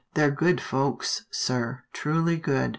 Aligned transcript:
"They're 0.15 0.31
good 0.31 0.59
folks, 0.59 1.25
sir, 1.29 1.83
truly 1.93 2.37
good. 2.37 2.69